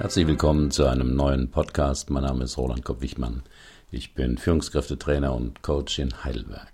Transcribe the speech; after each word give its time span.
Herzlich 0.00 0.26
willkommen 0.26 0.70
zu 0.70 0.86
einem 0.86 1.14
neuen 1.14 1.50
Podcast. 1.50 2.08
Mein 2.08 2.22
Name 2.22 2.44
ist 2.44 2.56
Roland 2.56 2.86
Kopp-Wichmann. 2.86 3.42
Ich 3.90 4.14
bin 4.14 4.38
Führungskräftetrainer 4.38 5.34
und 5.34 5.60
Coach 5.60 5.98
in 5.98 6.24
Heidelberg. 6.24 6.70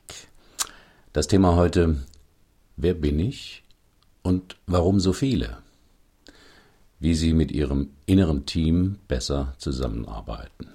Das 1.12 1.26
Thema 1.26 1.56
heute, 1.56 1.96
wer 2.76 2.94
bin 2.94 3.18
ich 3.18 3.64
und 4.22 4.56
warum 4.68 5.00
so 5.00 5.12
viele? 5.12 5.58
Wie 7.00 7.16
Sie 7.16 7.32
mit 7.32 7.50
Ihrem 7.50 7.90
inneren 8.06 8.46
Team 8.46 9.00
besser 9.08 9.54
zusammenarbeiten. 9.58 10.68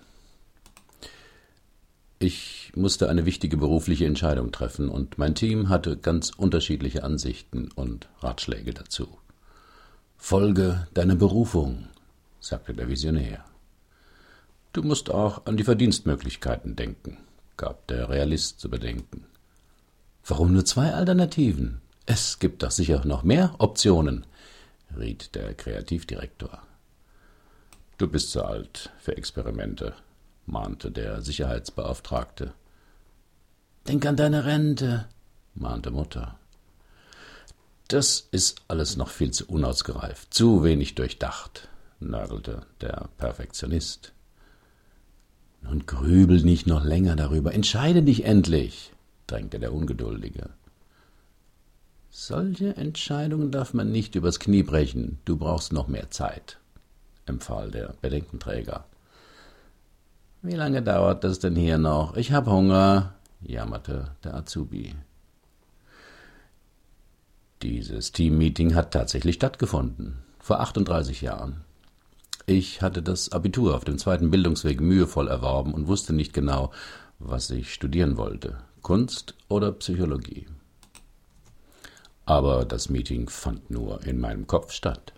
Ich 2.20 2.74
musste 2.76 3.08
eine 3.08 3.26
wichtige 3.26 3.56
berufliche 3.56 4.06
Entscheidung 4.06 4.52
treffen 4.52 4.90
und 4.90 5.18
mein 5.18 5.36
Team 5.36 5.70
hatte 5.70 5.96
ganz 5.96 6.32
unterschiedliche 6.32 7.06
Ansichten 7.06 7.70
und 7.74 8.10
Ratschläge 8.20 8.74
dazu. 8.74 9.08
Folge 10.18 10.90
deiner 10.94 11.16
Berufung, 11.16 11.88
sagte 12.42 12.74
der 12.74 12.90
Visionär. 12.90 13.46
Du 14.74 14.84
musst 14.84 15.10
auch 15.10 15.46
an 15.46 15.56
die 15.56 15.64
Verdienstmöglichkeiten 15.64 16.76
denken, 16.76 17.18
gab 17.56 17.88
der 17.88 18.10
Realist 18.10 18.60
zu 18.60 18.70
bedenken. 18.70 19.26
Warum 20.26 20.52
nur 20.52 20.66
zwei 20.66 20.94
Alternativen? 20.94 21.82
Es 22.06 22.40
gibt 22.40 22.64
doch 22.64 22.72
sicher 22.72 23.06
noch 23.06 23.24
mehr 23.24 23.56
Optionen, 23.60 24.26
riet 24.98 25.36
der 25.36 25.54
Kreativdirektor. 25.54 26.62
Du 27.98 28.08
bist 28.08 28.32
zu 28.32 28.44
alt 28.44 28.92
für 29.00 29.16
Experimente, 29.16 29.94
mahnte 30.46 30.92
der 30.92 31.22
Sicherheitsbeauftragte. 31.22 32.54
Denk 33.88 34.06
an 34.06 34.16
deine 34.16 34.46
Rente, 34.46 35.08
mahnte 35.54 35.92
Mutter. 35.92 36.38
Das 37.88 38.28
ist 38.32 38.62
alles 38.68 38.96
noch 38.96 39.10
viel 39.10 39.32
zu 39.32 39.46
unausgereift, 39.48 40.34
zu 40.34 40.64
wenig 40.64 40.96
durchdacht, 40.96 41.68
nörgelte 42.02 42.66
der 42.82 43.10
Perfektionist. 43.18 44.14
Nun 45.62 45.86
grübel 45.86 46.42
nicht 46.42 46.68
noch 46.68 46.84
länger 46.84 47.16
darüber, 47.16 47.54
entscheide 47.54 48.02
dich 48.04 48.26
endlich, 48.26 48.92
drängte 49.28 49.60
der 49.60 49.74
Ungeduldige. 49.74 50.50
Solche 52.10 52.76
Entscheidungen 52.76 53.52
darf 53.52 53.74
man 53.74 53.92
nicht 53.92 54.16
übers 54.16 54.40
Knie 54.40 54.64
brechen, 54.64 55.20
du 55.24 55.38
brauchst 55.38 55.72
noch 55.72 55.88
mehr 55.88 56.10
Zeit, 56.10 56.58
empfahl 57.26 57.72
der 57.72 57.94
Bedenkenträger. 58.02 58.86
Wie 60.42 60.56
lange 60.56 60.82
dauert 60.82 61.24
das 61.24 61.40
denn 61.40 61.56
hier 61.56 61.78
noch? 61.78 62.18
Ich 62.18 62.32
hab 62.32 62.48
Hunger, 62.48 63.14
jammerte 63.42 64.12
der 64.24 64.36
Azubi. 64.36 64.96
Dieses 67.62 68.12
Teammeeting 68.12 68.74
hat 68.74 68.92
tatsächlich 68.92 69.36
stattgefunden, 69.36 70.18
vor 70.40 70.60
38 70.62 71.22
Jahren. 71.22 71.64
Ich 72.46 72.82
hatte 72.82 73.04
das 73.04 73.32
Abitur 73.32 73.76
auf 73.76 73.86
dem 73.86 73.98
zweiten 73.98 74.32
Bildungsweg 74.32 74.82
mühevoll 74.82 75.28
erworben 75.28 75.74
und 75.74 75.88
wusste 75.88 76.14
nicht 76.14 76.34
genau, 76.34 76.72
was 77.20 77.50
ich 77.52 77.74
studieren 77.74 78.18
wollte, 78.18 78.58
Kunst 78.82 79.36
oder 79.48 79.72
Psychologie. 79.72 80.48
Aber 82.26 82.66
das 82.66 82.90
Meeting 82.90 83.30
fand 83.30 83.70
nur 83.70 84.04
in 84.06 84.20
meinem 84.20 84.48
Kopf 84.48 84.72
statt. 84.72 85.14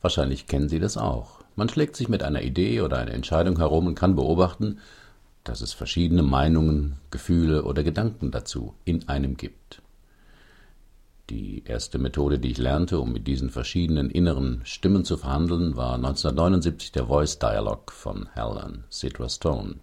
Wahrscheinlich 0.00 0.46
kennen 0.46 0.68
Sie 0.68 0.80
das 0.80 0.96
auch. 0.96 1.40
Man 1.56 1.68
schlägt 1.68 1.96
sich 1.96 2.08
mit 2.08 2.22
einer 2.22 2.42
Idee 2.42 2.80
oder 2.80 2.98
einer 2.98 3.12
Entscheidung 3.12 3.58
herum 3.58 3.86
und 3.86 3.94
kann 3.94 4.16
beobachten, 4.16 4.78
dass 5.44 5.60
es 5.60 5.72
verschiedene 5.72 6.22
Meinungen, 6.22 6.96
Gefühle 7.10 7.64
oder 7.64 7.84
Gedanken 7.84 8.30
dazu 8.30 8.74
in 8.84 9.08
einem 9.08 9.36
gibt. 9.36 9.82
Die 11.30 11.64
erste 11.64 11.98
Methode, 11.98 12.38
die 12.38 12.50
ich 12.50 12.58
lernte, 12.58 13.00
um 13.00 13.12
mit 13.12 13.26
diesen 13.26 13.48
verschiedenen 13.48 14.10
inneren 14.10 14.60
Stimmen 14.64 15.06
zu 15.06 15.16
verhandeln, 15.16 15.74
war 15.74 15.94
1979 15.94 16.92
der 16.92 17.06
Voice 17.06 17.38
Dialogue 17.38 17.92
von 17.92 18.28
Helen 18.34 18.84
Sidra 18.90 19.30
Stone. 19.30 19.76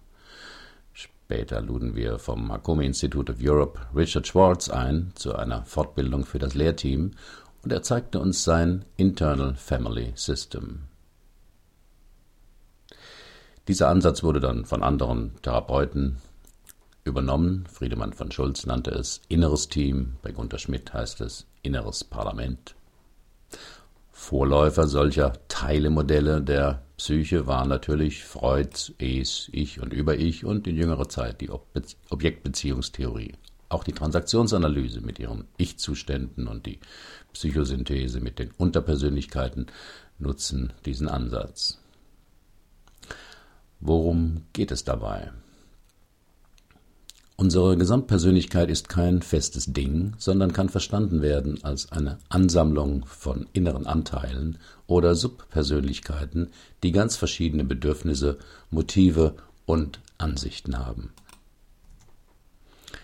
Später 0.92 1.60
luden 1.60 1.96
wir 1.96 2.20
vom 2.20 2.52
Hakomi 2.52 2.86
Institute 2.86 3.32
of 3.32 3.38
Europe 3.42 3.80
Richard 3.92 4.28
Schwartz 4.28 4.68
ein 4.68 5.10
zu 5.16 5.34
einer 5.34 5.64
Fortbildung 5.64 6.24
für 6.24 6.38
das 6.38 6.54
Lehrteam 6.54 7.12
und 7.64 7.72
er 7.72 7.82
zeigte 7.82 8.20
uns 8.20 8.44
sein 8.44 8.84
Internal 8.96 9.56
Family 9.56 10.12
System. 10.14 10.82
Dieser 13.66 13.88
Ansatz 13.88 14.22
wurde 14.22 14.40
dann 14.40 14.64
von 14.64 14.84
anderen 14.84 15.32
Therapeuten 15.42 16.18
übernommen. 17.04 17.66
Friedemann 17.70 18.12
von 18.12 18.30
Schulz 18.30 18.66
nannte 18.66 18.90
es 18.90 19.20
inneres 19.28 19.68
Team, 19.68 20.16
bei 20.22 20.32
Gunter 20.32 20.58
Schmidt 20.58 20.92
heißt 20.92 21.20
es 21.20 21.46
inneres 21.62 22.04
Parlament. 22.04 22.74
Vorläufer 24.12 24.86
solcher 24.86 25.32
Teilemodelle 25.48 26.42
der 26.42 26.82
Psyche 26.96 27.46
waren 27.46 27.68
natürlich 27.68 28.24
Freuds 28.24 28.92
Es, 28.98 29.48
Ich 29.52 29.80
und 29.80 29.92
Über-Ich 29.92 30.44
und 30.44 30.66
in 30.68 30.76
jüngerer 30.76 31.08
Zeit 31.08 31.40
die 31.40 31.50
Ob 31.50 31.66
Objektbeziehungstheorie. 32.10 33.32
Auch 33.68 33.82
die 33.82 33.92
Transaktionsanalyse 33.92 35.00
mit 35.00 35.18
ihren 35.18 35.48
Ich-Zuständen 35.56 36.46
und 36.46 36.66
die 36.66 36.78
Psychosynthese 37.32 38.20
mit 38.20 38.38
den 38.38 38.50
Unterpersönlichkeiten 38.52 39.66
nutzen 40.18 40.72
diesen 40.84 41.08
Ansatz. 41.08 41.78
Worum 43.80 44.44
geht 44.52 44.70
es 44.70 44.84
dabei? 44.84 45.32
Unsere 47.42 47.76
Gesamtpersönlichkeit 47.76 48.70
ist 48.70 48.88
kein 48.88 49.20
festes 49.20 49.72
Ding, 49.72 50.14
sondern 50.16 50.52
kann 50.52 50.68
verstanden 50.68 51.22
werden 51.22 51.58
als 51.64 51.90
eine 51.90 52.18
Ansammlung 52.28 53.04
von 53.04 53.48
inneren 53.52 53.84
Anteilen 53.88 54.58
oder 54.86 55.16
Subpersönlichkeiten, 55.16 56.50
die 56.84 56.92
ganz 56.92 57.16
verschiedene 57.16 57.64
Bedürfnisse, 57.64 58.38
Motive 58.70 59.34
und 59.66 59.98
Ansichten 60.18 60.78
haben. 60.78 61.10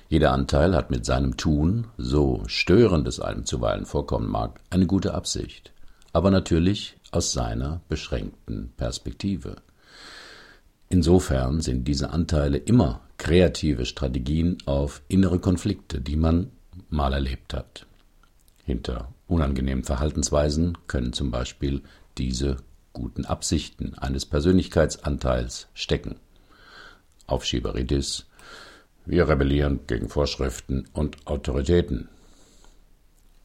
Jeder 0.08 0.30
Anteil 0.30 0.76
hat 0.76 0.92
mit 0.92 1.04
seinem 1.04 1.36
Tun, 1.36 1.88
so 1.96 2.44
störend 2.46 3.08
es 3.08 3.18
einem 3.18 3.44
zuweilen 3.44 3.86
vorkommen 3.86 4.30
mag, 4.30 4.60
eine 4.70 4.86
gute 4.86 5.14
Absicht, 5.14 5.72
aber 6.12 6.30
natürlich 6.30 6.96
aus 7.10 7.32
seiner 7.32 7.80
beschränkten 7.88 8.72
Perspektive. 8.76 9.56
Insofern 10.88 11.60
sind 11.60 11.88
diese 11.88 12.10
Anteile 12.10 12.58
immer 12.58 13.00
kreative 13.18 13.84
Strategien 13.84 14.58
auf 14.64 15.02
innere 15.08 15.38
Konflikte, 15.38 16.00
die 16.00 16.16
man 16.16 16.50
mal 16.88 17.12
erlebt 17.12 17.52
hat. 17.52 17.86
Hinter 18.64 19.12
unangenehmen 19.26 19.84
Verhaltensweisen 19.84 20.78
können 20.86 21.12
zum 21.12 21.30
Beispiel 21.30 21.82
diese 22.16 22.56
guten 22.92 23.24
Absichten 23.24 23.94
eines 23.98 24.24
Persönlichkeitsanteils 24.24 25.68
stecken. 25.74 26.16
Aufschieberitis, 27.26 28.26
wir 29.04 29.28
rebellieren 29.28 29.80
gegen 29.86 30.08
Vorschriften 30.08 30.86
und 30.92 31.26
Autoritäten. 31.26 32.08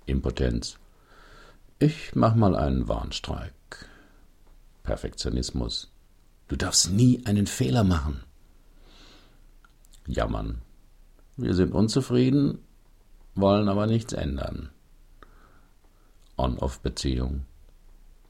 Impotenz, 0.06 0.78
ich 1.80 2.16
mach 2.16 2.36
mal 2.36 2.56
einen 2.56 2.88
Warnstreik. 2.88 3.54
Perfektionismus, 4.84 5.94
Du 6.54 6.58
darfst 6.58 6.92
nie 6.92 7.22
einen 7.26 7.48
Fehler 7.48 7.84
machen. 7.84 8.24
Jammern. 10.08 10.62
Wir 11.38 11.54
sind 11.54 11.74
unzufrieden, 11.74 12.60
wollen 13.36 13.70
aber 13.70 13.88
nichts 13.88 14.14
ändern. 14.14 14.70
On-Off-Beziehung. 16.38 17.46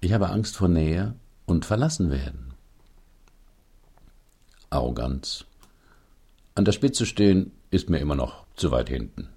Ich 0.02 0.14
habe 0.14 0.30
Angst 0.30 0.58
vor 0.58 0.68
Nähe 0.68 1.16
und 1.46 1.66
verlassen 1.66 2.12
werden. 2.12 2.54
Arroganz. 4.70 5.46
An 6.56 6.66
der 6.66 6.72
Spitze 6.72 7.06
stehen 7.06 7.52
ist 7.72 7.90
mir 7.90 8.00
immer 8.00 8.16
noch 8.16 8.46
zu 8.56 8.72
weit 8.72 8.90
hinten. 8.90 9.30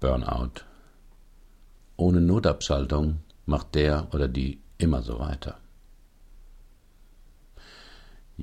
Burnout. 0.00 0.62
Ohne 1.96 2.20
Notabschaltung 2.20 3.20
macht 3.46 3.74
der 3.74 4.12
oder 4.14 4.28
die 4.28 4.60
immer 4.78 5.02
so 5.02 5.18
weiter. 5.18 5.58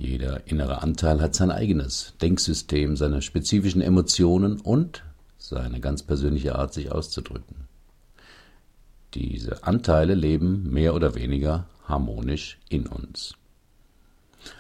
Jeder 0.06 0.46
innere 0.46 0.84
Anteil 0.84 1.19
hat 1.19 1.34
sein 1.34 1.50
eigenes 1.50 2.13
Denksystem, 2.22 2.96
seine 2.96 3.24
spezifischen 3.24 3.81
Emotionen 3.81 4.62
und 4.62 5.04
seine 5.40 5.80
ganz 5.80 6.04
persönliche 6.04 6.56
Art, 6.56 6.75
sich 6.75 6.92
auszudrücken. 6.92 7.68
Diese 9.16 9.63
Anteile 9.63 10.13
leben 10.13 10.69
mehr 10.69 10.94
oder 10.94 11.16
weniger 11.16 11.66
harmonisch 11.88 12.60
in 12.69 12.86
uns. 12.86 13.34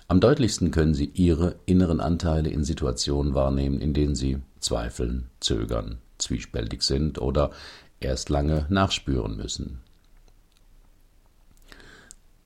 Am 0.07 0.19
deutlichsten 0.19 0.71
können 0.71 0.95
Sie 0.95 1.11
Ihre 1.13 1.57
inneren 1.67 1.99
Anteile 1.99 2.49
in 2.49 2.63
Situationen 2.63 3.35
wahrnehmen, 3.35 3.81
in 3.81 3.93
denen 3.93 4.15
Sie 4.15 4.39
zweifeln, 4.59 5.29
zögern, 5.41 5.99
zwiespältig 6.17 6.81
sind 6.81 7.19
oder 7.19 7.51
erst 7.99 8.29
lange 8.29 8.65
nachspüren 8.69 9.37
müssen. 9.37 9.81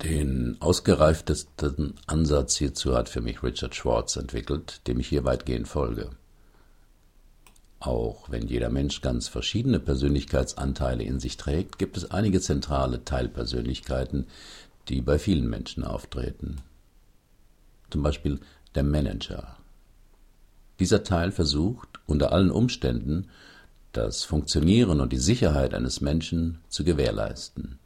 Den 0.03 0.55
ausgereiftesten 0.61 1.95
Ansatz 2.07 2.55
hierzu 2.55 2.95
hat 2.95 3.09
für 3.09 3.19
mich 3.19 3.43
Richard 3.43 3.75
Schwartz 3.75 4.15
entwickelt, 4.15 4.79
dem 4.87 5.01
ich 5.01 5.09
hier 5.09 5.25
weitgehend 5.25 5.67
folge. 5.67 6.11
Auch 7.81 8.29
wenn 8.29 8.47
jeder 8.47 8.69
Mensch 8.69 9.01
ganz 9.01 9.27
verschiedene 9.27 9.79
Persönlichkeitsanteile 9.79 11.03
in 11.03 11.19
sich 11.19 11.35
trägt, 11.35 11.79
gibt 11.79 11.97
es 11.97 12.11
einige 12.11 12.39
zentrale 12.39 13.03
Teilpersönlichkeiten, 13.03 14.27
die 14.87 15.01
bei 15.01 15.19
vielen 15.19 15.49
Menschen 15.49 15.83
auftreten. 15.83 16.61
Zum 17.89 18.01
Beispiel 18.01 18.39
der 18.75 18.83
Manager. 18.83 19.57
Dieser 20.79 21.03
Teil 21.03 21.33
versucht 21.33 21.89
unter 22.05 22.31
allen 22.31 22.51
Umständen 22.51 23.27
das 23.91 24.23
Funktionieren 24.23 25.01
und 25.01 25.11
die 25.11 25.17
Sicherheit 25.17 25.73
eines 25.73 25.99
Menschen 25.99 26.59
zu 26.69 26.85
gewährleisten. 26.85 27.78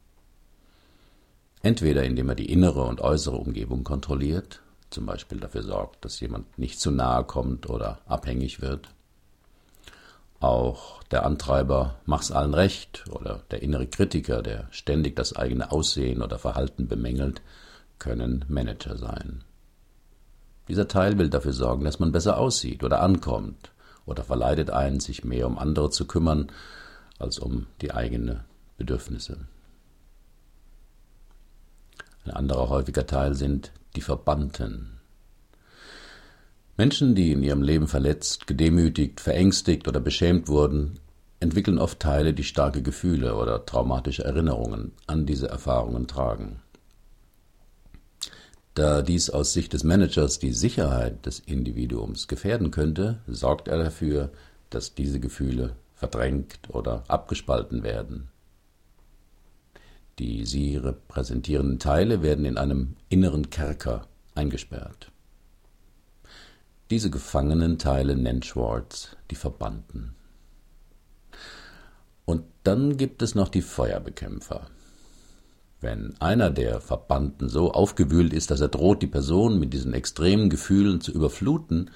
Entweder 1.63 2.03
indem 2.03 2.27
er 2.27 2.35
die 2.35 2.51
innere 2.51 2.83
und 2.83 2.99
äußere 2.99 3.37
Umgebung 3.37 3.85
kontrolliert, 3.85 4.61
zum 4.89 5.05
Beispiel 5.05 5.39
dafür 5.39 5.63
sorgt, 5.63 6.03
dass 6.03 6.19
jemand 6.19 6.59
nicht 6.59 6.79
zu 6.79 6.91
nahe 6.91 7.23
kommt 7.23 7.69
oder 7.69 7.99
abhängig 8.05 8.61
wird. 8.61 8.89
Auch 10.41 11.01
der 11.03 11.25
Antreiber 11.25 11.95
mach's 12.05 12.31
allen 12.31 12.53
recht 12.53 13.05
oder 13.09 13.43
der 13.49 13.61
innere 13.61 13.87
Kritiker, 13.87 14.43
der 14.43 14.67
ständig 14.71 15.15
das 15.15 15.37
eigene 15.37 15.71
Aussehen 15.71 16.21
oder 16.21 16.37
Verhalten 16.37 16.89
bemängelt, 16.89 17.41
können 17.97 18.43
Manager 18.49 18.97
sein. 18.97 19.45
Dieser 20.67 20.89
Teil 20.89 21.17
will 21.17 21.29
dafür 21.29 21.53
sorgen, 21.53 21.85
dass 21.85 21.99
man 21.99 22.11
besser 22.11 22.37
aussieht 22.37 22.83
oder 22.83 23.01
ankommt 23.01 23.71
oder 24.05 24.25
verleitet 24.25 24.69
einen, 24.69 24.99
sich 24.99 25.23
mehr 25.23 25.47
um 25.47 25.57
andere 25.57 25.91
zu 25.91 26.07
kümmern 26.07 26.51
als 27.19 27.39
um 27.39 27.67
die 27.81 27.93
eigenen 27.93 28.41
Bedürfnisse. 28.77 29.37
Ein 32.25 32.31
anderer 32.31 32.69
häufiger 32.69 33.05
Teil 33.05 33.35
sind 33.35 33.71
die 33.95 34.01
Verbannten. 34.01 34.99
Menschen, 36.77 37.15
die 37.15 37.31
in 37.31 37.43
ihrem 37.43 37.61
Leben 37.61 37.87
verletzt, 37.87 38.47
gedemütigt, 38.47 39.19
verängstigt 39.19 39.87
oder 39.87 39.99
beschämt 39.99 40.47
wurden, 40.47 40.99
entwickeln 41.39 41.77
oft 41.77 41.99
Teile, 41.99 42.33
die 42.33 42.43
starke 42.43 42.81
Gefühle 42.81 43.35
oder 43.35 43.65
traumatische 43.65 44.23
Erinnerungen 44.23 44.93
an 45.05 45.25
diese 45.25 45.49
Erfahrungen 45.49 46.07
tragen. 46.07 46.61
Da 48.73 49.03
dies 49.03 49.29
aus 49.29 49.53
Sicht 49.53 49.73
des 49.73 49.83
Managers 49.83 50.39
die 50.39 50.53
Sicherheit 50.53 51.27
des 51.27 51.39
Individuums 51.39 52.27
gefährden 52.27 52.71
könnte, 52.71 53.19
sorgt 53.27 53.67
er 53.67 53.77
dafür, 53.77 54.31
dass 54.71 54.95
diese 54.95 55.19
Gefühle 55.19 55.75
verdrängt 55.93 56.57
oder 56.69 57.03
abgespalten 57.07 57.83
werden. 57.83 58.29
Die 60.19 60.45
sie 60.45 60.77
repräsentierenden 60.77 61.79
Teile 61.79 62.21
werden 62.21 62.45
in 62.45 62.57
einem 62.57 62.95
inneren 63.09 63.49
Kerker 63.49 64.07
eingesperrt. 64.35 65.11
Diese 66.91 67.09
gefangenen 67.09 67.79
Teile 67.79 68.15
nennt 68.15 68.45
Schwartz 68.45 69.15
die 69.31 69.35
Verbannten. 69.35 70.13
Und 72.25 72.43
dann 72.63 72.97
gibt 72.97 73.21
es 73.21 73.33
noch 73.33 73.49
die 73.49 73.61
Feuerbekämpfer. 73.61 74.67
Wenn 75.81 76.15
einer 76.21 76.49
der 76.49 76.79
Verbannten 76.79 77.49
so 77.49 77.71
aufgewühlt 77.71 78.31
ist, 78.31 78.51
dass 78.51 78.61
er 78.61 78.69
droht, 78.69 79.01
die 79.01 79.07
Person 79.07 79.59
mit 79.59 79.73
diesen 79.73 79.93
extremen 79.93 80.49
Gefühlen 80.49 81.01
zu 81.01 81.11
überfluten 81.11 81.91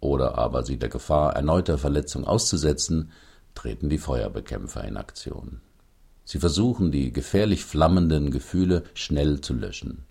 oder 0.00 0.38
aber 0.38 0.64
sie 0.64 0.78
der 0.78 0.88
Gefahr 0.88 1.36
erneuter 1.36 1.78
Verletzung 1.78 2.24
auszusetzen, 2.24 3.12
treten 3.54 3.88
die 3.88 3.98
Feuerbekämpfer 3.98 4.82
in 4.84 4.96
Aktion. 4.96 5.60
Sie 6.28 6.38
versuchen, 6.38 6.92
die 6.92 7.10
gefährlich 7.10 7.64
flammenden 7.64 8.30
Gefühle 8.30 8.82
schnell 8.92 9.40
zu 9.40 9.54
löschen. 9.54 10.04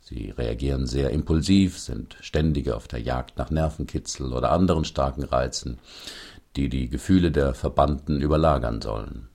Sie 0.00 0.30
reagieren 0.30 0.86
sehr 0.86 1.10
impulsiv, 1.10 1.78
sind 1.78 2.16
ständig 2.20 2.70
auf 2.70 2.88
der 2.88 3.02
Jagd 3.02 3.36
nach 3.36 3.50
Nervenkitzel 3.50 4.32
oder 4.32 4.50
anderen 4.50 4.86
starken 4.86 5.24
Reizen, 5.24 5.78
die 6.56 6.70
die 6.70 6.88
Gefühle 6.88 7.30
der 7.30 7.52
Verbannten 7.52 8.22
überlagern 8.22 8.80
sollen 8.80 9.28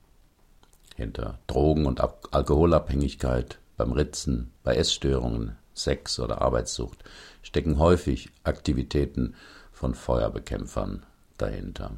hinter 0.95 1.39
Drogen- 1.48 1.86
und 1.86 2.01
Alkoholabhängigkeit, 2.31 3.59
beim 3.77 3.92
Ritzen, 3.92 4.51
bei 4.63 4.75
Essstörungen, 4.75 5.57
Sex 5.74 6.19
oder 6.19 6.42
Arbeitssucht 6.42 7.03
stecken 7.42 7.80
häufig 7.80 8.30
Aktivitäten 8.44 9.36
von 9.71 9.95
Feuerbekämpfern 9.95 11.03
dahinter. 11.38 11.95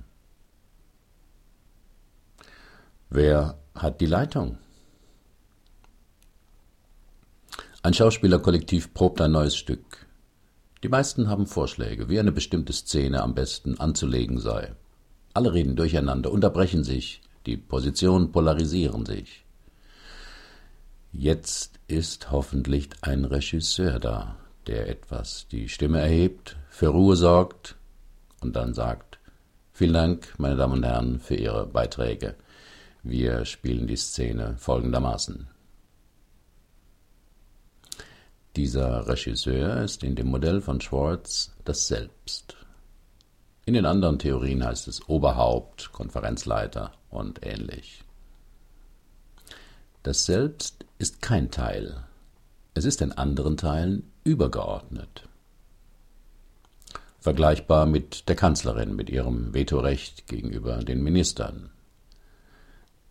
Wer 3.10 3.58
hat 3.75 4.02
die 4.02 4.06
Leitung? 4.06 4.58
Ein 7.81 7.94
Schauspielerkollektiv 7.94 8.94
probt 8.94 9.20
ein 9.22 9.31
neues 9.31 9.56
Stück. 9.56 10.06
Die 10.84 10.90
meisten 10.90 11.30
haben 11.30 11.48
Vorschläge, 11.48 12.10
wie 12.10 12.20
eine 12.20 12.31
bestimmte 12.31 12.74
Szene 12.74 13.22
am 13.22 13.36
besten 13.36 13.80
anzulegen 13.80 14.40
sei. 14.40 14.74
Alle 15.34 15.54
reden 15.54 15.75
durcheinander, 15.75 16.31
unterbrechen 16.31 16.84
sich, 16.84 17.22
die 17.46 17.58
Positionen 17.58 18.31
polarisieren 18.31 19.06
sich. 19.06 19.44
Jetzt 21.12 21.80
ist 21.88 22.31
hoffentlich 22.31 22.90
ein 23.02 23.26
Regisseur 23.26 24.00
da, 24.00 24.38
der 24.68 24.90
etwas 24.90 25.48
die 25.48 25.69
Stimme 25.69 26.00
erhebt, 26.00 26.56
für 26.69 26.88
Ruhe 26.88 27.16
sorgt 27.16 27.76
und 28.42 28.56
dann 28.56 28.74
sagt, 28.74 29.19
vielen 29.72 29.94
Dank, 29.94 30.34
meine 30.38 30.56
Damen 30.56 30.74
und 30.74 30.84
Herren, 30.86 31.19
für 31.19 31.36
Ihre 31.36 31.66
Beiträge. 31.66 32.36
Wir 33.06 33.44
spielen 33.44 33.86
die 33.86 33.98
Szene 33.98 34.56
folgendermaßen. 34.58 35.48
Dieser 38.56 39.08
Regisseur 39.10 39.82
ist 39.84 40.04
in 40.04 40.16
dem 40.16 40.28
Modell 40.28 40.62
von 40.62 40.80
Schwartz 40.80 41.54
das 41.66 41.88
Selbst. 41.88 42.56
In 43.66 43.74
den 43.74 43.86
anderen 43.86 44.20
Theorien 44.20 44.64
heißt 44.64 44.88
es 44.88 45.10
Oberhaupt, 45.10 45.92
Konferenzleiter 45.92 46.94
und 47.10 47.46
ähnlich. 47.46 48.06
Das 50.04 50.26
Selbst 50.26 50.86
ist 50.98 51.22
kein 51.22 51.52
Teil. 51.52 52.06
Es 52.74 52.86
ist 52.86 53.02
den 53.02 53.12
anderen 53.12 53.58
Teilen 53.58 54.14
übergeordnet. 54.24 55.28
Vergleichbar 57.20 57.86
mit 57.86 58.30
der 58.30 58.38
Kanzlerin, 58.38 58.96
mit 58.96 59.10
ihrem 59.10 59.54
Vetorecht 59.54 60.26
gegenüber 60.28 60.78
den 60.86 61.04
Ministern. 61.04 61.70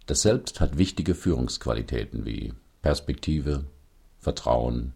Das 0.07 0.23
Selbst 0.23 0.61
hat 0.61 0.79
wichtige 0.79 1.15
Führungsqualitäten 1.15 2.25
wie 2.25 2.53
Perspektive, 2.83 3.65
Vertrauen, 4.19 4.95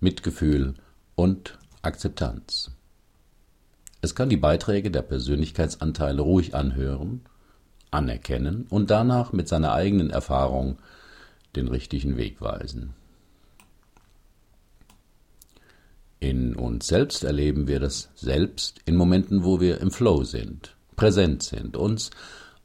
Mitgefühl 0.00 0.74
und 1.14 1.58
Akzeptanz. 1.82 2.72
Es 4.00 4.14
kann 4.14 4.28
die 4.28 4.36
Beiträge 4.36 4.90
der 4.90 5.02
Persönlichkeitsanteile 5.02 6.22
ruhig 6.22 6.54
anhören, 6.54 7.22
anerkennen 7.90 8.66
und 8.68 8.90
danach 8.90 9.32
mit 9.32 9.48
seiner 9.48 9.72
eigenen 9.72 10.10
Erfahrung 10.10 10.78
den 11.56 11.68
richtigen 11.68 12.16
Weg 12.16 12.40
weisen. 12.40 12.94
In 16.20 16.56
uns 16.56 16.88
selbst 16.88 17.22
erleben 17.22 17.68
wir 17.68 17.78
das 17.78 18.10
Selbst 18.16 18.80
in 18.84 18.96
Momenten, 18.96 19.44
wo 19.44 19.60
wir 19.60 19.80
im 19.80 19.92
Flow 19.92 20.24
sind, 20.24 20.76
präsent 20.96 21.44
sind, 21.44 21.76
uns 21.76 22.10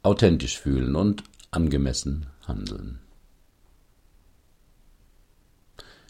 authentisch 0.01 0.59
fühlen 0.59 0.95
und 0.95 1.23
angemessen 1.53 2.27
handeln. 2.47 2.99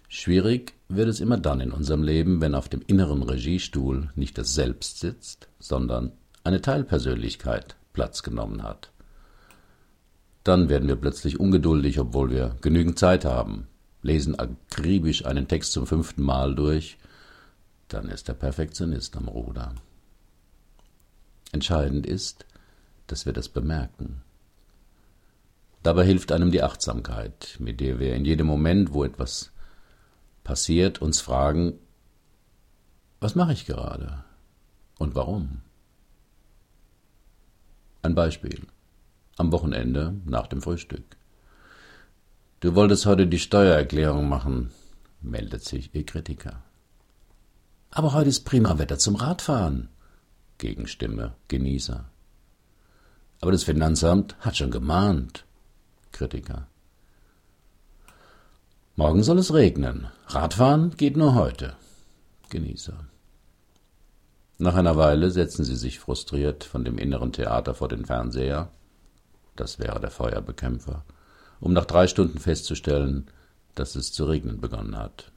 Schwierig 0.08 0.76
wird 0.90 1.10
es 1.10 1.20
immer 1.20 1.38
dann 1.38 1.60
in 1.60 1.72
unserem 1.72 2.04
Leben, 2.04 2.40
wenn 2.40 2.54
auf 2.54 2.70
dem 2.70 2.84
inneren 2.86 3.24
Regiestuhl 3.24 4.12
nicht 4.16 4.38
das 4.38 4.54
Selbst 4.54 5.00
sitzt, 5.00 5.48
sondern 5.60 6.12
eine 6.44 6.62
Teilpersönlichkeit 6.62 7.76
Platz 7.94 8.22
genommen 8.22 8.62
hat. 8.62 8.92
Dann 10.44 10.70
werden 10.70 10.88
wir 10.88 10.98
plötzlich 10.98 11.40
ungeduldig, 11.40 12.00
obwohl 12.00 12.30
wir 12.30 12.58
genügend 12.62 13.00
Zeit 13.00 13.26
haben, 13.26 13.68
lesen 14.02 14.38
akribisch 14.38 15.26
einen 15.26 15.48
Text 15.48 15.72
zum 15.72 15.88
fünften 15.88 16.22
Mal 16.22 16.54
durch, 16.54 16.98
dann 17.88 18.10
ist 18.10 18.28
der 18.28 18.34
Perfektionist 18.34 19.16
am 19.16 19.28
Ruder. 19.28 19.74
Entscheidend 21.52 22.06
ist, 22.06 22.46
dass 23.08 23.26
wir 23.26 23.34
das 23.34 23.50
bemerken. 23.50 24.22
Dabei 25.84 26.06
hilft 26.06 26.32
einem 26.32 26.50
die 26.50 26.64
Achtsamkeit, 26.64 27.58
mit 27.60 27.82
der 27.82 28.00
wir 28.00 28.16
in 28.16 28.24
jedem 28.24 28.48
Moment, 28.48 28.94
wo 28.94 29.04
etwas 29.04 29.52
passiert, 30.46 31.02
uns 31.02 31.20
fragen, 31.20 31.74
was 33.20 33.36
mache 33.36 33.54
ich 33.54 33.66
gerade 33.66 34.24
und 34.98 35.14
warum? 35.14 35.62
Ein 38.02 38.16
Beispiel. 38.16 38.66
Am 39.38 39.52
Wochenende 39.52 40.16
nach 40.26 40.48
dem 40.48 40.62
Frühstück. 40.62 41.18
Du 42.60 42.76
wolltest 42.76 43.06
heute 43.06 43.28
die 43.28 43.40
Steuererklärung 43.40 44.30
machen, 44.30 44.72
meldet 45.22 45.64
sich 45.64 45.94
ihr 45.96 46.06
Kritiker. 46.06 46.64
Aber 47.90 48.14
heute 48.14 48.30
ist 48.30 48.46
prima 48.46 48.78
Wetter 48.78 48.98
zum 48.98 49.16
Radfahren. 49.16 49.90
Gegenstimme, 50.60 51.36
Genießer. 51.48 52.06
Aber 53.42 53.52
das 53.52 53.64
Finanzamt 53.64 54.38
hat 54.40 54.56
schon 54.56 54.72
gemahnt. 54.72 55.46
Kritiker. 56.14 56.68
Morgen 58.96 59.24
soll 59.24 59.40
es 59.40 59.54
regnen. 59.54 60.08
Radfahren 60.28 60.92
geht 60.96 61.18
nur 61.18 61.36
heute. 61.36 61.76
Genießer. 62.50 63.08
Nach 64.60 64.76
einer 64.76 64.96
Weile 64.96 65.32
setzen 65.32 65.66
sie 65.66 65.76
sich 65.76 66.00
frustriert 66.00 66.64
von 66.64 66.86
dem 66.86 66.98
inneren 66.98 67.34
Theater 67.34 67.74
vor 67.74 67.90
den 67.90 68.06
Fernseher, 68.06 68.72
das 69.56 69.80
wäre 69.80 70.00
der 70.00 70.12
Feuerbekämpfer, 70.12 71.04
um 71.60 71.74
nach 71.74 71.86
drei 71.86 72.08
Stunden 72.08 72.40
festzustellen, 72.40 73.28
dass 73.76 73.96
es 73.96 74.14
zu 74.14 74.26
regnen 74.26 74.62
begonnen 74.62 74.98
hat. 74.98 75.32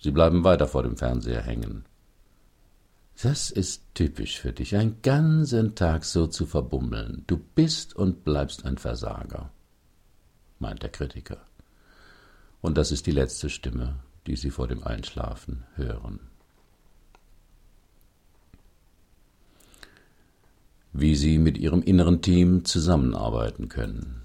Sie 0.00 0.10
bleiben 0.10 0.44
weiter 0.44 0.68
vor 0.68 0.82
dem 0.82 0.96
Fernseher 0.96 1.42
hängen. 1.42 1.84
Das 3.20 3.50
ist 3.50 3.82
typisch 3.94 4.38
für 4.38 4.52
dich, 4.52 4.76
einen 4.76 5.02
ganzen 5.02 5.74
Tag 5.74 6.04
so 6.04 6.28
zu 6.28 6.46
verbummeln. 6.46 7.24
Du 7.26 7.36
bist 7.36 7.96
und 7.96 8.24
bleibst 8.24 8.64
ein 8.64 8.78
Versager, 8.78 9.50
meint 10.58 10.82
der 10.82 10.90
Kritiker. 10.90 11.38
Und 12.60 12.76
das 12.76 12.90
ist 12.90 13.06
die 13.06 13.12
letzte 13.12 13.50
Stimme, 13.50 13.96
die 14.26 14.36
Sie 14.36 14.50
vor 14.50 14.68
dem 14.68 14.82
Einschlafen 14.82 15.64
hören. 15.74 16.20
Wie 20.92 21.14
Sie 21.14 21.38
mit 21.38 21.58
Ihrem 21.58 21.82
inneren 21.82 22.22
Team 22.22 22.64
zusammenarbeiten 22.64 23.68
können. 23.68 24.22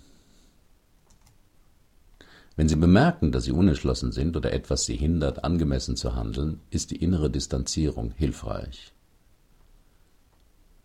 Wenn 2.55 2.69
Sie 2.69 2.75
bemerken, 2.75 3.31
dass 3.31 3.45
Sie 3.45 3.51
unentschlossen 3.51 4.11
sind 4.11 4.37
oder 4.37 4.53
etwas 4.53 4.85
Sie 4.85 4.95
hindert, 4.95 5.43
angemessen 5.43 5.95
zu 5.95 6.15
handeln, 6.15 6.59
ist 6.69 6.91
die 6.91 6.97
innere 6.97 7.29
Distanzierung 7.29 8.11
hilfreich. 8.11 8.93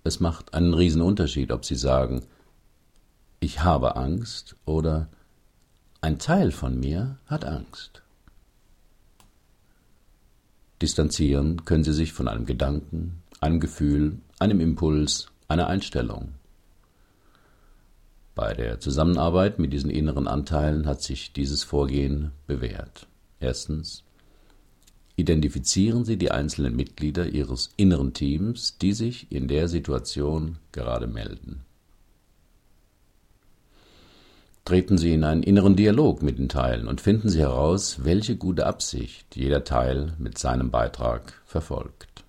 Es 0.04 0.20
macht 0.20 0.54
einen 0.54 0.72
Riesenunterschied, 0.72 1.52
ob 1.52 1.64
Sie 1.64 1.74
sagen, 1.74 2.24
ich 3.40 3.60
habe 3.62 3.96
Angst 3.96 4.56
oder 4.64 5.08
ein 6.00 6.18
Teil 6.18 6.52
von 6.52 6.78
mir 6.78 7.18
hat 7.26 7.44
Angst. 7.44 8.02
Distanzieren 10.80 11.64
können 11.64 11.82
Sie 11.82 11.92
sich 11.92 12.12
von 12.12 12.28
einem 12.28 12.46
Gedanken, 12.46 13.22
einem 13.40 13.58
Gefühl, 13.58 14.18
einem 14.38 14.60
Impuls, 14.60 15.28
einer 15.48 15.66
Einstellung. 15.66 16.34
Bei 18.36 18.54
der 18.54 18.78
Zusammenarbeit 18.78 19.58
mit 19.58 19.72
diesen 19.72 19.90
inneren 19.90 20.28
Anteilen 20.28 20.86
hat 20.86 21.02
sich 21.02 21.32
dieses 21.32 21.64
Vorgehen 21.64 22.30
bewährt. 22.46 23.08
Erstens. 23.40 24.04
Identifizieren 25.16 26.04
Sie 26.04 26.16
die 26.16 26.30
einzelnen 26.30 26.76
Mitglieder 26.76 27.26
Ihres 27.26 27.70
inneren 27.76 28.12
Teams, 28.12 28.78
die 28.78 28.92
sich 28.92 29.32
in 29.32 29.48
der 29.48 29.66
Situation 29.66 30.58
gerade 30.70 31.08
melden. 31.08 31.64
Treten 34.68 34.98
Sie 34.98 35.14
in 35.14 35.24
einen 35.24 35.42
inneren 35.42 35.76
Dialog 35.76 36.22
mit 36.22 36.36
den 36.36 36.50
Teilen 36.50 36.88
und 36.88 37.00
finden 37.00 37.30
Sie 37.30 37.40
heraus, 37.40 38.04
welche 38.04 38.36
gute 38.36 38.66
Absicht 38.66 39.34
jeder 39.34 39.64
Teil 39.64 40.12
mit 40.18 40.36
seinem 40.36 40.70
Beitrag 40.70 41.40
verfolgt. 41.46 42.22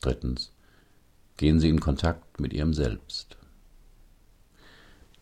Drittens. 0.00 0.50
Gehen 1.36 1.60
Sie 1.60 1.68
in 1.68 1.78
Kontakt 1.78 2.40
mit 2.40 2.52
Ihrem 2.52 2.74
Selbst. 2.74 3.36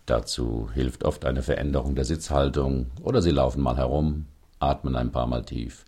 Dazu 0.07 0.71
hilft 0.73 1.05
oft 1.05 1.27
eine 1.27 1.43
Veränderung 1.43 1.95
der 1.95 2.07
Sitzhaltung 2.07 2.87
oder 3.03 3.21
Sie 3.21 3.31
laufen 3.31 3.61
mal 3.61 3.77
herum, 3.77 4.25
atmen 4.61 4.97
ein 4.97 5.13
paar 5.13 5.27
Mal 5.27 5.45
tief. 5.45 5.85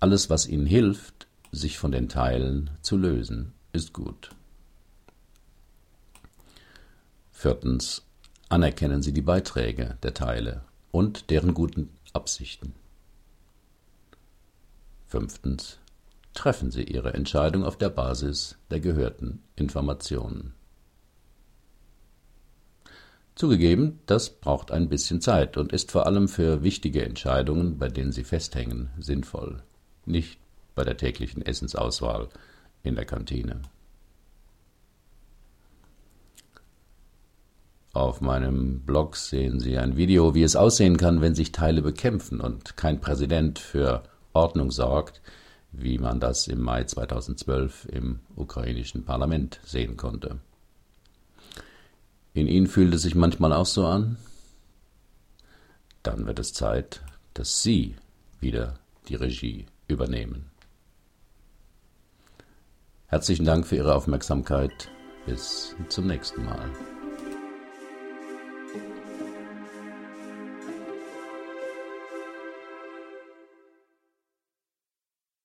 Alles, 0.00 0.28
was 0.28 0.46
Ihnen 0.46 0.66
hilft, 0.66 1.26
sich 1.50 1.78
von 1.78 1.92
den 1.92 2.10
Teilen 2.10 2.68
zu 2.82 2.98
lösen, 2.98 3.54
ist 3.72 3.94
gut. 3.94 4.32
Viertens. 7.32 8.05
Anerkennen 8.48 9.02
Sie 9.02 9.12
die 9.12 9.22
Beiträge 9.22 9.98
der 10.04 10.14
Teile 10.14 10.62
und 10.92 11.30
deren 11.30 11.52
guten 11.52 11.90
Absichten. 12.12 12.74
Fünftens. 15.08 15.78
Treffen 16.32 16.70
Sie 16.70 16.84
Ihre 16.84 17.12
Entscheidung 17.14 17.64
auf 17.64 17.76
der 17.76 17.88
Basis 17.88 18.56
der 18.70 18.78
gehörten 18.78 19.42
Informationen. 19.56 20.54
Zugegeben, 23.34 23.98
das 24.06 24.30
braucht 24.30 24.70
ein 24.70 24.88
bisschen 24.88 25.20
Zeit 25.20 25.56
und 25.56 25.72
ist 25.72 25.90
vor 25.90 26.06
allem 26.06 26.28
für 26.28 26.62
wichtige 26.62 27.04
Entscheidungen, 27.04 27.78
bei 27.78 27.88
denen 27.88 28.12
Sie 28.12 28.24
festhängen, 28.24 28.90
sinnvoll, 29.00 29.62
nicht 30.04 30.38
bei 30.76 30.84
der 30.84 30.96
täglichen 30.96 31.44
Essensauswahl 31.44 32.28
in 32.84 32.94
der 32.94 33.06
Kantine. 33.06 33.60
Auf 37.96 38.20
meinem 38.20 38.80
Blog 38.80 39.16
sehen 39.16 39.58
Sie 39.58 39.78
ein 39.78 39.96
Video, 39.96 40.34
wie 40.34 40.42
es 40.42 40.54
aussehen 40.54 40.98
kann, 40.98 41.22
wenn 41.22 41.34
sich 41.34 41.50
Teile 41.50 41.80
bekämpfen 41.80 42.42
und 42.42 42.76
kein 42.76 43.00
Präsident 43.00 43.58
für 43.58 44.02
Ordnung 44.34 44.70
sorgt, 44.70 45.22
wie 45.72 45.96
man 45.96 46.20
das 46.20 46.46
im 46.46 46.60
Mai 46.60 46.84
2012 46.84 47.86
im 47.90 48.20
ukrainischen 48.36 49.06
Parlament 49.06 49.60
sehen 49.64 49.96
konnte. 49.96 50.40
In 52.34 52.48
Ihnen 52.48 52.66
fühlt 52.66 52.92
es 52.92 53.00
sich 53.00 53.14
manchmal 53.14 53.54
auch 53.54 53.64
so 53.64 53.86
an? 53.86 54.18
Dann 56.02 56.26
wird 56.26 56.38
es 56.38 56.52
Zeit, 56.52 57.00
dass 57.32 57.62
Sie 57.62 57.96
wieder 58.40 58.74
die 59.08 59.14
Regie 59.14 59.64
übernehmen. 59.88 60.50
Herzlichen 63.06 63.46
Dank 63.46 63.66
für 63.66 63.76
Ihre 63.76 63.94
Aufmerksamkeit. 63.94 64.90
Bis 65.24 65.74
zum 65.88 66.08
nächsten 66.08 66.44
Mal. 66.44 66.70